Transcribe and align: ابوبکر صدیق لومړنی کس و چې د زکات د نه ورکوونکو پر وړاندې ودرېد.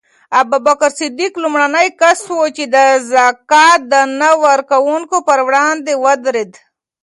ابوبکر 0.41 0.91
صدیق 0.99 1.33
لومړنی 1.43 1.87
کس 1.99 2.19
و 2.31 2.37
چې 2.55 2.63
د 2.73 2.77
زکات 3.11 3.79
د 3.91 3.93
نه 4.19 4.29
ورکوونکو 4.45 5.17
پر 5.27 5.39
وړاندې 5.47 5.93
ودرېد. 6.03 6.51